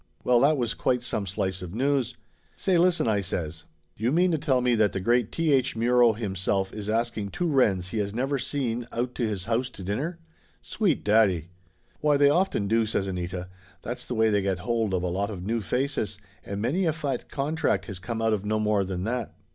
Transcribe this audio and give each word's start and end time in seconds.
Well, 0.23 0.39
that 0.39 0.57
was 0.57 0.73
quite 0.73 1.03
some 1.03 1.27
slice 1.27 1.61
of 1.61 1.75
news. 1.75 2.17
"Say 2.55 2.79
listen!" 2.79 3.07
I 3.07 3.21
says. 3.21 3.65
"Do 3.95 4.03
you 4.03 4.11
mean 4.11 4.31
to 4.31 4.39
tell 4.39 4.59
me 4.59 4.73
that 4.73 4.93
the 4.93 4.99
great 4.99 5.31
T. 5.31 5.53
H. 5.53 5.75
Muro 5.75 6.13
himself 6.13 6.73
is 6.73 6.89
asking 6.89 7.29
two 7.29 7.45
wrens 7.51 7.89
he 7.89 7.99
has 7.99 8.11
never 8.11 8.39
seen 8.39 8.87
out 8.91 9.13
to 9.13 9.27
his 9.27 9.45
house 9.45 9.69
to 9.69 9.83
dinner? 9.83 10.17
Sweet 10.63 11.03
daddy!" 11.03 11.49
"Why, 11.99 12.17
they 12.17 12.31
often 12.31 12.67
do!" 12.67 12.87
says 12.87 13.05
Anita. 13.05 13.47
"That's 13.83 14.03
the 14.05 14.15
way 14.15 14.31
they 14.31 14.41
get 14.41 14.57
hold 14.57 14.95
of 14.95 15.03
a 15.03 15.07
lot 15.07 15.29
of 15.29 15.45
new 15.45 15.61
faces, 15.61 16.17
and 16.43 16.59
many 16.59 16.87
a 16.87 16.93
fat 16.93 17.29
contract 17.29 17.85
has 17.85 17.99
come 17.99 18.23
out 18.23 18.33
of 18.33 18.43
no 18.43 18.59
more 18.59 18.83
than 18.83 19.03
that." 19.03 19.35